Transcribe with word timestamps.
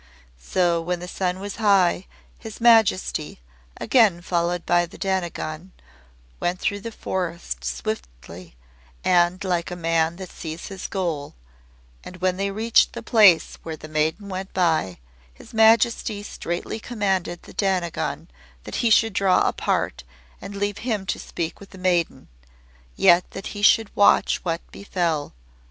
So 0.41 0.81
when 0.81 0.99
the 0.99 1.07
sun 1.07 1.39
was 1.39 1.57
high 1.57 2.07
His 2.39 2.59
Majesty, 2.59 3.39
again 3.77 4.21
followed 4.23 4.65
by 4.65 4.87
the 4.87 4.97
Dainagon, 4.97 5.73
went 6.39 6.59
through 6.59 6.79
the 6.79 6.91
forest 6.91 7.63
swiftly, 7.63 8.55
and 9.03 9.43
like 9.43 9.69
a 9.69 9.75
man 9.75 10.15
that 10.15 10.31
sees 10.31 10.69
his 10.69 10.87
goal, 10.87 11.35
and 12.03 12.17
when 12.17 12.37
they 12.37 12.49
reached 12.49 12.93
the 12.93 13.03
place 13.03 13.59
where 13.61 13.77
the 13.77 13.87
maiden 13.87 14.27
went 14.27 14.51
by, 14.55 14.97
His 15.31 15.53
Majesty 15.53 16.23
straitly 16.23 16.79
commanded 16.79 17.43
the 17.43 17.53
Dainagon 17.53 18.27
that 18.63 18.77
he 18.77 18.89
should 18.89 19.13
draw 19.13 19.47
apart, 19.47 20.03
and 20.41 20.55
leave 20.55 20.79
him 20.79 21.05
to 21.05 21.19
speak 21.19 21.59
with 21.59 21.69
the 21.69 21.77
maiden; 21.77 22.27
yet 22.95 23.29
that 23.37 23.45
he 23.53 23.61
should 23.61 23.95
watch 23.95 24.37
what 24.43 24.61
befell. 24.71 25.35